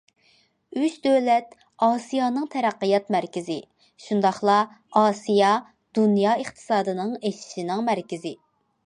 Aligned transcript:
ئۈچ 0.83 0.93
دۆلەت 1.01 1.51
ئاسىيانىڭ 1.87 2.47
تەرەققىيات 2.55 3.11
مەركىزى، 3.15 3.57
شۇنداقلا 4.05 4.57
ئاسىيا، 5.03 5.53
دۇنيا 5.99 6.33
ئىقتىسادىنىڭ 6.45 7.13
ئېشىشىنىڭ 7.21 7.85
مەركىزى. 7.93 8.35